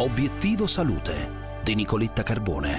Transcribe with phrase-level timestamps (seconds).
[0.00, 1.28] Obiettivo Salute
[1.62, 2.78] di Nicoletta Carbone.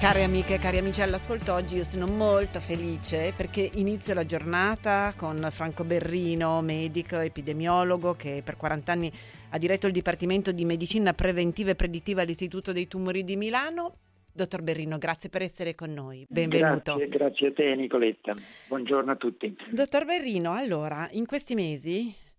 [0.00, 5.14] Care amiche e cari amici all'ascolto, oggi io sono molto felice perché inizio la giornata
[5.16, 9.12] con Franco Berrino, medico, epidemiologo che per 40 anni
[9.50, 13.98] ha diretto il Dipartimento di Medicina Preventiva e Predittiva all'Istituto dei Tumori di Milano.
[14.32, 16.26] Dottor Berrino, grazie per essere con noi.
[16.28, 16.96] Benvenuto.
[16.96, 18.34] Grazie, grazie a te Nicoletta.
[18.66, 19.56] Buongiorno a tutti.
[19.70, 22.30] Dottor Berrino, allora, in questi mesi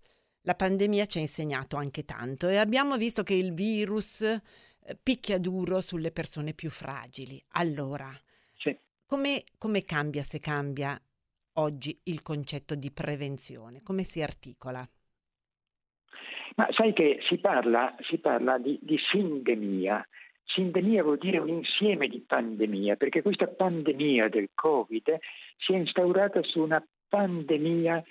[0.43, 4.41] la pandemia ci ha insegnato anche tanto e abbiamo visto che il virus eh,
[5.01, 7.41] picchia duro sulle persone più fragili.
[7.53, 8.09] Allora,
[8.57, 8.75] sì.
[9.05, 10.99] come, come cambia se cambia
[11.53, 13.81] oggi il concetto di prevenzione?
[13.83, 14.87] Come si articola?
[16.55, 20.05] Ma sai che si parla, si parla di, di sindemia.
[20.43, 25.17] Sindemia vuol dire un insieme di pandemia, perché questa pandemia del Covid
[25.57, 28.03] si è instaurata su una pandemia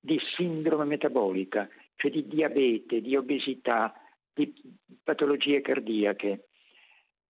[0.00, 1.68] di sindrome metabolica,
[2.00, 3.92] cioè di diabete, di obesità,
[4.32, 4.50] di
[5.02, 6.46] patologie cardiache.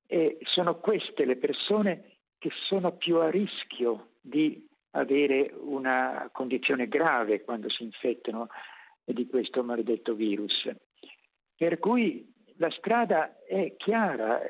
[0.07, 7.43] E sono queste le persone che sono più a rischio di avere una condizione grave
[7.43, 8.49] quando si infettano
[9.05, 10.71] di questo maledetto virus.
[11.57, 14.41] Per cui la strada è chiara,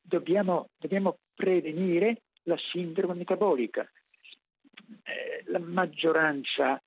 [0.00, 3.82] dobbiamo, dobbiamo prevenire la sindrome metabolica.
[5.02, 6.80] Eh, la maggioranza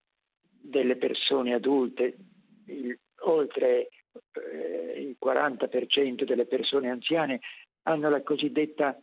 [0.61, 2.15] delle persone adulte,
[2.69, 3.89] il, oltre
[4.33, 7.39] eh, il 40% delle persone anziane
[7.83, 8.99] hanno la cosiddetta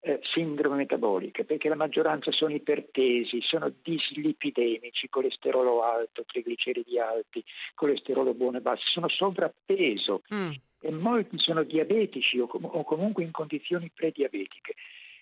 [0.00, 7.42] eh, sindrome metabolica, perché la maggioranza sono ipertesi, sono dislipidemici, colesterolo alto, trigliceridi alti,
[7.74, 10.50] colesterolo buono e basso, sono sovrappeso mm.
[10.80, 14.74] e molti sono diabetici o, com- o comunque in condizioni prediabetiche.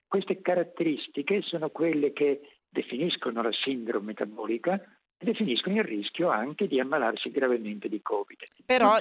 [0.09, 4.83] Queste caratteristiche sono quelle che definiscono la sindrome metabolica
[5.22, 8.38] definiscono il rischio anche di ammalarsi gravemente di Covid.
[8.64, 8.96] Però,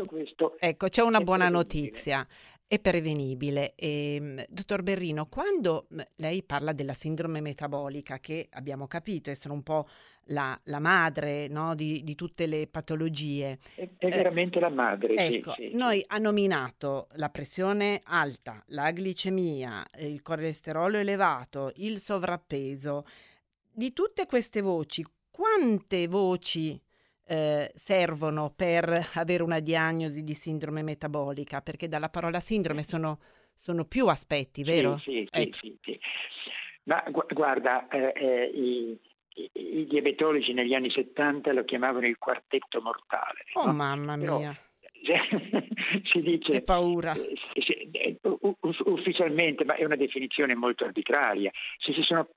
[0.59, 2.25] ecco, c'è una buona notizia,
[2.71, 3.73] è prevenibile.
[3.75, 9.61] E, ehm, dottor Berrino, quando lei parla della sindrome metabolica, che abbiamo capito essere un
[9.61, 9.87] po'
[10.27, 13.59] la, la madre no, di, di, tutte le patologie.
[13.75, 15.15] È, è eh, veramente la madre.
[15.15, 21.99] Ecco, sì, sì, noi ha nominato la pressione alta, la glicemia, il colesterolo elevato, il
[21.99, 23.03] sovrappeso.
[23.73, 26.80] Di tutte queste voci, quante voci
[27.25, 31.62] eh, servono per avere una diagnosi di sindrome metabolica?
[31.62, 33.19] Perché dalla parola sindrome sono,
[33.56, 34.97] sono più aspetti, vero?
[35.00, 35.58] Sì, sì, ecco.
[35.62, 36.00] sì, sì,
[36.84, 39.00] Ma gu- guarda, eh, eh, i,
[39.53, 43.46] i, diabetologi negli anni 70 lo chiamavano il quartetto mortale.
[43.53, 43.74] Oh no?
[43.74, 44.28] mamma mia!
[44.28, 44.69] Però,
[46.12, 48.19] si dice che paura eh,
[48.86, 52.30] ufficialmente ma è una definizione molto arbitraria se si sono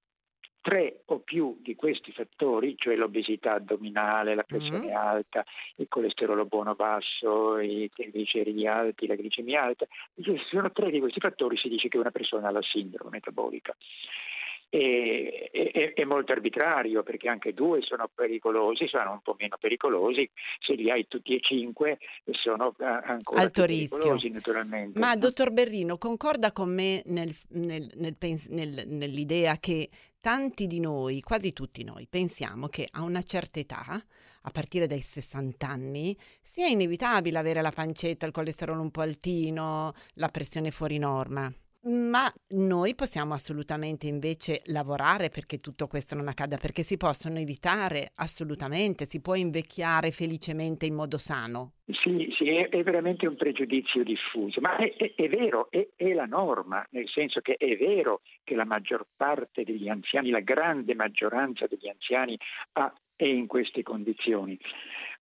[0.65, 4.97] tre o più di questi fattori, cioè l'obesità addominale, la pressione mm-hmm.
[4.97, 5.45] alta,
[5.77, 11.21] il colesterolo buono basso, i trigliceridi alti, la glicemia alta, se sono tre di questi
[11.21, 13.77] fattori si dice che una persona ha la sindrome metabolica
[14.77, 20.29] è, è, è, molto arbitrario perché anche due sono pericolosi, sono un po' meno pericolosi,
[20.59, 21.99] se li hai tutti e cinque
[22.33, 24.99] sono ancora alto rischio naturalmente.
[24.99, 29.89] Ma dottor Berrino concorda con me nel, nel, nel, nell'idea che
[30.21, 35.01] tanti di noi, quasi tutti noi, pensiamo che a una certa età, a partire dai
[35.01, 40.99] 60 anni, sia inevitabile avere la pancetta, il colesterolo un po' altino, la pressione fuori
[40.99, 41.53] norma.
[41.87, 48.13] Ma noi possiamo assolutamente invece lavorare perché tutto questo non accada, perché si possono evitare
[48.17, 51.73] assolutamente, si può invecchiare felicemente in modo sano.
[52.03, 56.25] Sì, sì è, è veramente un pregiudizio diffuso, ma è, è, è vero, è, la
[56.25, 61.67] norma, nel senso che è vero che la maggior parte degli anziani, la grande maggioranza
[61.67, 62.39] degli anziani
[62.73, 64.59] ha, è in queste condizioni,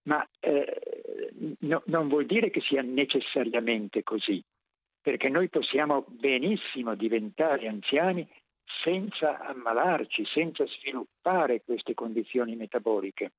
[0.04, 4.42] ma eh, no, non vuol dire che sia necessariamente così
[5.04, 8.26] perché noi possiamo benissimo diventare anziani
[8.82, 13.34] senza ammalarci, senza sviluppare queste condizioni metaboliche.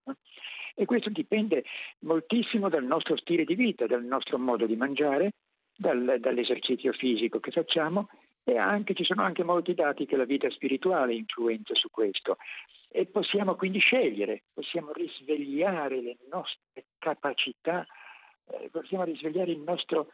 [0.74, 1.64] E questo dipende
[2.00, 5.32] moltissimo dal nostro stile di vita, dal nostro modo di mangiare,
[5.74, 8.08] dal, dall'esercizio fisico che facciamo
[8.44, 12.36] e anche, ci sono anche molti dati che la vita spirituale influenza su questo.
[12.90, 17.86] E possiamo quindi scegliere, possiamo risvegliare le nostre capacità,
[18.50, 20.08] eh, possiamo risvegliare il nostro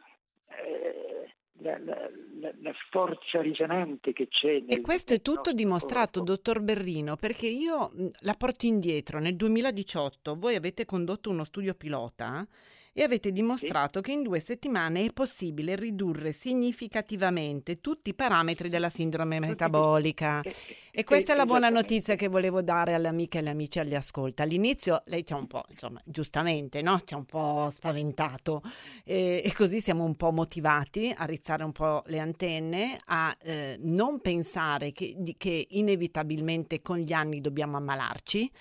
[0.47, 2.09] eh, la, la,
[2.39, 4.59] la, forza risonante che c'è.
[4.59, 6.33] Nel, e questo è tutto dimostrato, corpo.
[6.33, 9.19] dottor Berrino, perché io la porto indietro.
[9.19, 12.47] Nel 2018 voi avete condotto uno studio pilota
[12.93, 14.05] e avete dimostrato sì.
[14.05, 20.41] che in due settimane è possibile ridurre significativamente tutti i parametri della sindrome metabolica.
[20.93, 23.95] E questa è la buona notizia che volevo dare alle amiche e agli amici agli
[23.95, 24.43] ascolta.
[24.43, 26.99] All'inizio lei ci ha un po', insomma, giustamente, no?
[27.03, 28.61] Ci ha un po' spaventato
[29.05, 33.77] e, e, così siamo un po' motivati a rizzare un po' le antenne, a eh,
[33.79, 38.51] non pensare che, di, che inevitabilmente con gli anni dobbiamo ammalarci,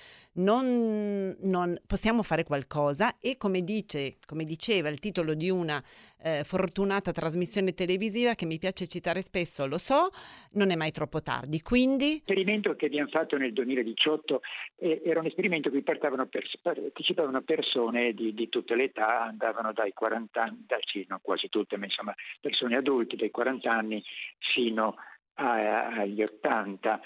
[0.41, 5.83] non, non, possiamo fare qualcosa e come, dice, come diceva il titolo di una
[6.23, 10.11] eh, fortunata trasmissione televisiva che mi piace citare spesso, lo so,
[10.53, 11.61] non è mai troppo tardi.
[11.61, 12.23] Quindi...
[12.25, 14.41] L'esperimento che abbiamo fatto nel 2018
[14.77, 19.73] eh, era un esperimento in cui pers- partecipavano persone di, di, tutte le età, andavano
[19.73, 24.03] dai 40 anni, dai, sì, non quasi tutte, ma insomma persone adulte dai 40 anni
[24.39, 24.97] fino
[25.35, 27.01] a, agli 80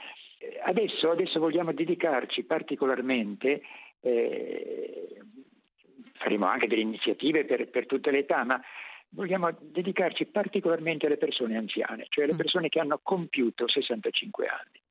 [0.64, 3.62] adesso, adesso vogliamo dedicarci particolarmente,
[4.00, 5.20] eh,
[6.14, 8.60] faremo anche delle iniziative per, per tutte le età, ma
[9.10, 12.38] vogliamo dedicarci particolarmente alle persone anziane, cioè alle mm.
[12.38, 14.82] persone che hanno compiuto 65 anni.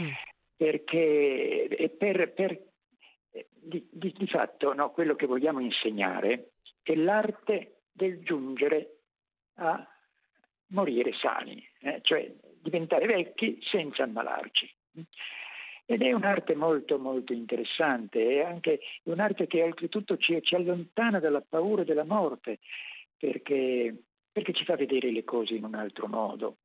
[0.00, 0.10] Mm.
[0.56, 2.60] Perché per, per,
[3.60, 6.52] di, di, di, fatto no, quello che vogliamo insegnare
[6.82, 8.96] è l'arte del giungere
[9.54, 9.86] a
[10.68, 12.00] morire sani, eh?
[12.02, 14.72] cioè diventare vecchi senza ammalarci.
[15.86, 21.42] Ed è un'arte molto molto interessante, è anche un'arte che oltretutto ci, ci allontana dalla
[21.46, 22.58] paura della morte,
[23.16, 23.96] perché,
[24.30, 26.58] perché, ci fa vedere le cose in un altro modo.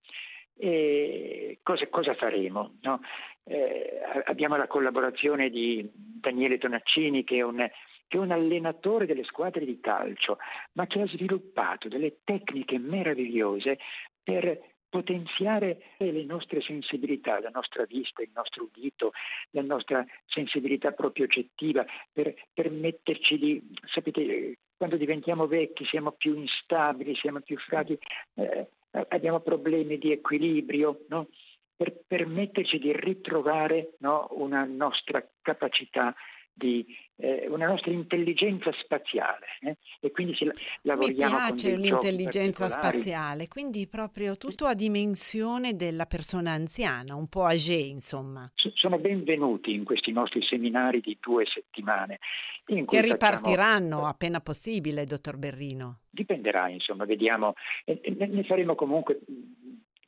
[1.63, 2.75] Cosa, cosa faremo?
[2.81, 2.99] No?
[3.45, 7.67] Eh, abbiamo la collaborazione di Daniele Tonaccini che è un
[8.13, 10.37] che è un allenatore delle squadre di calcio,
[10.73, 13.79] ma che ha sviluppato delle tecniche meravigliose
[14.21, 19.11] per potenziare le nostre sensibilità, la nostra vista, il nostro udito,
[19.49, 27.15] la nostra sensibilità proprio oggettiva, per permetterci di, sapete, quando diventiamo vecchi siamo più instabili,
[27.15, 27.97] siamo più fragili,
[28.35, 28.67] eh,
[29.09, 31.27] abbiamo problemi di equilibrio, no?
[31.75, 36.13] per permetterci di ritrovare no, una nostra capacità
[36.53, 36.85] di
[37.15, 39.77] eh, una nostra intelligenza spaziale eh?
[39.99, 40.51] e quindi se
[40.81, 47.45] lavoriamo Mi piace l'intelligenza spaziale, quindi proprio tutto a dimensione della persona anziana, un po'
[47.45, 48.51] age insomma.
[48.73, 52.19] Sono benvenuti in questi nostri seminari di due settimane.
[52.65, 54.07] che ripartiranno facciamo...
[54.07, 56.01] appena possibile, dottor Berrino.
[56.09, 57.53] Dipenderà, insomma, vediamo,
[57.85, 59.19] ne faremo comunque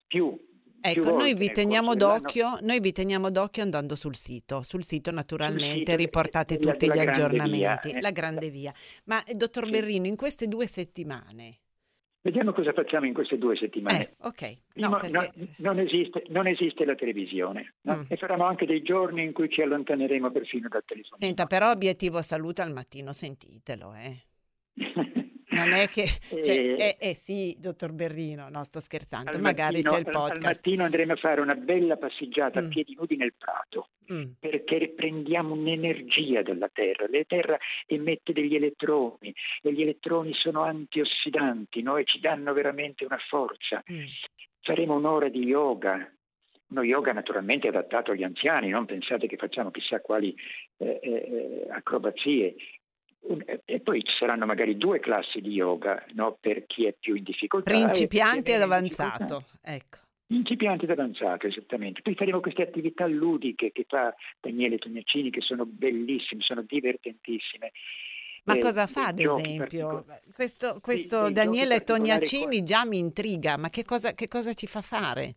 [0.06, 0.38] più
[0.88, 1.52] Ecco, noi vi,
[2.62, 4.62] noi vi, teniamo d'occhio, andando sul sito.
[4.62, 8.02] Sul sito naturalmente sito, riportate la, tutti la gli aggiornamenti, via, eh.
[8.02, 8.72] la grande via.
[9.06, 9.72] Ma eh, dottor sì.
[9.72, 11.58] Berrino, in queste due settimane...
[12.22, 14.00] Vediamo cosa facciamo in queste due settimane.
[14.00, 14.58] Eh, ok.
[14.76, 15.10] No, perché...
[15.10, 17.98] no, non, esiste, non, esiste, la televisione no?
[17.98, 18.02] mm.
[18.08, 21.18] e faremo anche dei giorni in cui ci allontaneremo perfino dal telefono.
[21.20, 24.24] Senta, però obiettivo salute al mattino, sentitelo, eh.
[25.56, 26.04] Non è che...
[26.46, 30.46] Cioè, eh, eh, sì, dottor Berrino, no, sto scherzando, magari mattino, c'è il podcast.
[30.46, 32.66] Al mattino andremo a fare una bella passeggiata mm.
[32.66, 34.24] a piedi nudi nel prato, mm.
[34.40, 37.08] perché prendiamo un'energia dalla Terra.
[37.10, 37.58] La Terra
[37.88, 41.98] emette degli elettroni e gli elettroni sono antiossidanti no?
[41.98, 43.84] e ci danno veramente una forza.
[43.92, 44.04] Mm.
[44.62, 46.12] Faremo un'ora di yoga,
[46.68, 50.36] uno yoga naturalmente adattato agli anziani, non pensate che facciamo chissà quali
[50.78, 52.56] eh, eh, acrobazie,
[53.66, 56.38] e poi ci saranno magari due classi di yoga no?
[56.40, 57.72] per chi è più in difficoltà.
[57.72, 59.98] Principiante ed avanzato, ecco.
[60.28, 62.02] Principiante ed avanzato, esattamente.
[62.02, 67.72] Poi faremo queste attività ludiche che fa Daniele Tognacini, che sono bellissime, sono divertentissime.
[68.46, 70.06] Ma eh, cosa fa ad esempio?
[70.34, 74.82] Questo, questo sì, Daniele Tognacini già mi intriga, ma che cosa, che cosa, ci fa
[74.82, 75.36] fare?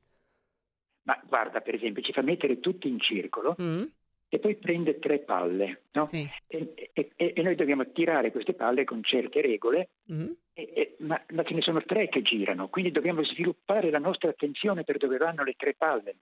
[1.02, 3.84] Ma guarda, per esempio, ci fa mettere tutti in circolo mm
[4.28, 6.06] e poi prende tre palle, no?
[6.06, 6.28] sì.
[6.46, 10.30] e, e, e, noi dobbiamo tirare queste palle con certe regole, mm.
[10.52, 14.84] e, ma, ma, ce ne sono tre che girano, quindi dobbiamo sviluppare la nostra attenzione
[14.84, 16.16] per dove vanno le tre palle.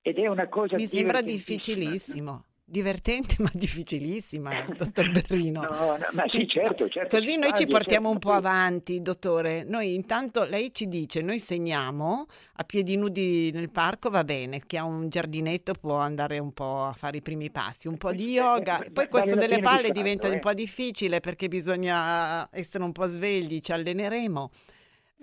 [0.00, 0.76] Ed è una cosa...
[0.76, 5.62] Mi sembra difficilissimo divertente ma difficilissima, dottor Berrino.
[5.62, 7.18] No, no, ma sì, certo, certo.
[7.18, 8.28] Così noi ci portiamo certo.
[8.28, 9.64] un po' avanti, dottore.
[9.64, 14.76] Noi intanto lei ci dice, noi segniamo a piedi nudi nel parco, va bene, chi
[14.76, 18.30] ha un giardinetto può andare un po' a fare i primi passi, un po' di
[18.30, 18.84] yoga.
[18.92, 20.38] Poi questo delle palle diventa un eh.
[20.38, 24.50] po' difficile perché bisogna essere un po' svegli, ci alleneremo.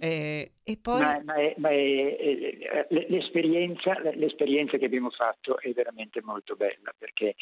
[0.04, 1.00] Eh, e poi...
[1.00, 6.92] Ma, ma, è, ma è, è, l'esperienza, l'esperienza, che abbiamo fatto è veramente molto bella
[6.98, 7.36] perché,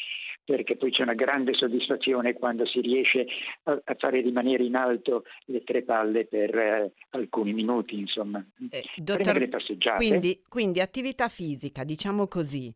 [0.44, 3.26] perché, poi c'è una grande soddisfazione quando si riesce
[3.62, 8.44] a, a fare rimanere in alto le tre palle per eh, alcuni minuti, insomma.
[8.70, 9.48] Eh, dottor,
[9.96, 12.70] quindi, quindi attività fisica, diciamo così,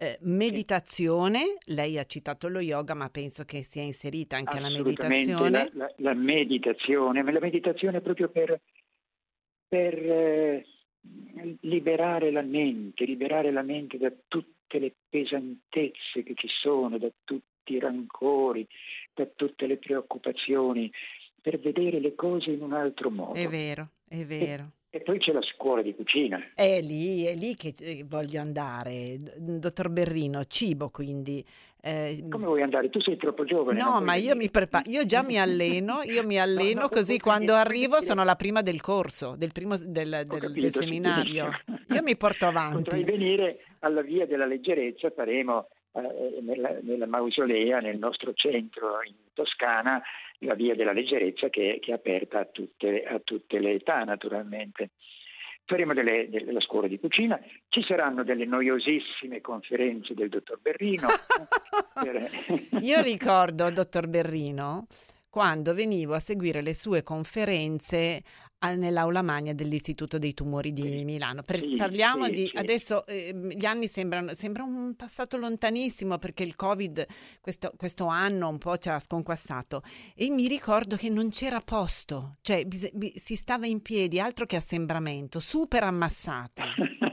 [0.00, 5.50] eh, meditazione, lei ha citato lo yoga, ma penso che sia inserita anche la meditazione.
[5.50, 8.60] La, la, la, meditazione, ma la meditazione proprio per,
[9.68, 10.66] per eh,
[11.60, 17.74] liberare la mente, liberare la mente da tutte le pesantezze che ci sono, da tutti
[17.74, 18.66] i rancori,
[19.14, 20.90] da tutte le preoccupazioni,
[21.40, 23.34] per vedere le cose in un altro modo.
[23.34, 24.72] È vero, è vero.
[24.90, 26.42] E poi c'è la scuola di cucina.
[26.54, 27.74] È lì, è lì che
[28.06, 31.44] voglio andare, dottor Berrino, cibo quindi.
[31.80, 32.90] Eh, Come vuoi andare?
[32.90, 33.80] Tu sei troppo giovane.
[33.80, 37.18] No, ma io mi preparo, io già mi alleno, io mi alleno no, no, così
[37.18, 41.50] quando arrivo sono la prima del corso, del primo del, del, capito, del seminario.
[41.90, 42.82] Io mi porto avanti.
[42.82, 49.14] Potrai venire alla via della leggerezza, faremo eh, nella, nella, mausolea, nel nostro centro in
[49.32, 50.02] Toscana,
[50.40, 54.90] la via della leggerezza che, che è aperta a tutte, a tutte, le età naturalmente.
[55.68, 61.08] Faremo delle, della scuola di cucina, ci saranno delle noiosissime conferenze del dottor Berrino.
[62.80, 64.86] Io ricordo, dottor Berrino,
[65.28, 68.22] quando venivo a seguire le sue conferenze
[68.66, 71.42] nell'aula magna dell'Istituto dei Tumori di Milano.
[71.42, 72.56] Per, sì, parliamo sì, di sì.
[72.56, 77.06] adesso eh, gli anni sembrano sembra un passato lontanissimo perché il Covid
[77.40, 79.82] questo, questo, anno un po' ci ha sconquassato
[80.16, 84.46] e mi ricordo che non c'era posto, cioè bis, bis, si stava in piedi, altro
[84.46, 86.62] che assembramento, super ammassati.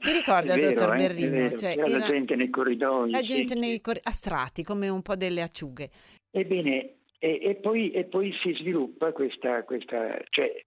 [0.00, 0.96] Si ricorda, vero, dottor eh?
[0.96, 1.56] Berrino?
[1.56, 3.10] Cioè, era la gente nei corridoi.
[3.10, 5.90] La gente nei corridoi, a strati, come un po' delle acciughe.
[6.30, 10.64] Ebbene, e, e, poi, e, poi, si sviluppa questa, questa cioè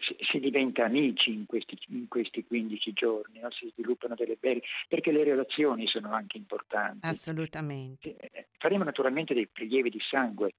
[0.00, 3.50] si, diventa amici in questi, in questi 15 giorni, no?
[3.50, 7.06] si sviluppano delle belle, perché le relazioni sono anche importanti.
[7.06, 8.16] Assolutamente.
[8.16, 10.54] Eh, faremo naturalmente dei prelievi di sangue,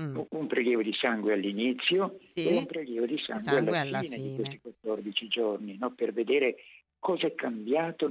[0.00, 0.18] mm.
[0.28, 2.46] un prelievo di sangue all'inizio sì.
[2.46, 5.92] e un prelievo di sangue, sangue alla, fine, fine, di questi 14 giorni, no?
[5.92, 6.56] per vedere
[7.06, 8.08] cosa è cambiato,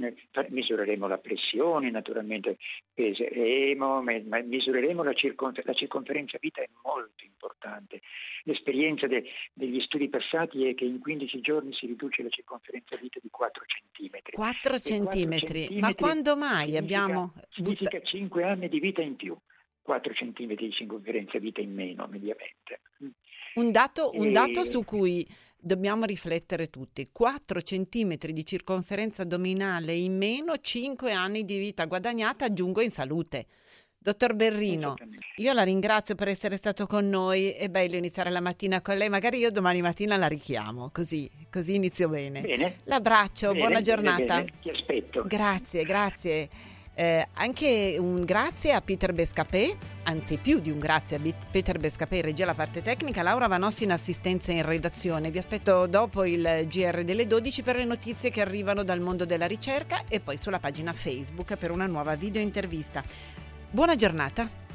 [0.48, 2.56] misureremo la pressione naturalmente,
[2.94, 8.00] peseremo, misureremo la, circonfer- la circonferenza vita è molto importante.
[8.44, 13.18] L'esperienza de- degli studi passati è che in 15 giorni si riduce la circonferenza vita
[13.20, 14.32] di 4 centimetri.
[14.32, 15.78] 4 centimetri?
[15.78, 17.34] Ma quando mai significa, abbiamo...
[17.50, 19.36] Significa 5 anni di vita in più.
[19.82, 22.80] 4 centimetri di circonferenza vita in meno mediamente.
[23.56, 25.26] Un dato, un dato su cui
[25.56, 27.08] dobbiamo riflettere tutti.
[27.10, 33.46] 4 centimetri di circonferenza addominale in meno, 5 anni di vita guadagnata, aggiungo in salute.
[33.98, 34.94] Dottor Berrino,
[35.38, 39.08] io la ringrazio per essere stato con noi, è bello iniziare la mattina con lei,
[39.08, 42.40] magari io domani mattina la richiamo, così, così inizio bene.
[42.40, 42.76] bene.
[42.84, 44.44] L'abbraccio, bene, buona giornata.
[44.44, 45.24] Bene, Ti aspetto.
[45.26, 46.48] Grazie, grazie.
[46.98, 52.22] Eh, anche un grazie a Peter Bescapè, anzi più di un grazie a Peter Bescapè,
[52.22, 55.30] regia la parte tecnica, Laura Vanossi in assistenza in redazione.
[55.30, 59.46] Vi aspetto dopo il GR delle 12 per le notizie che arrivano dal mondo della
[59.46, 63.04] ricerca e poi sulla pagina Facebook per una nuova video intervista.
[63.70, 64.65] Buona giornata!